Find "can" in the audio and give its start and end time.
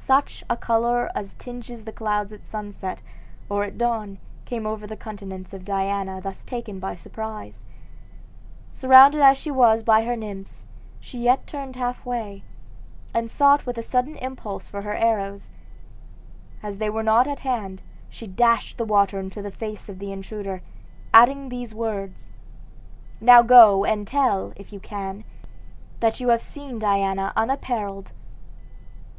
24.80-25.24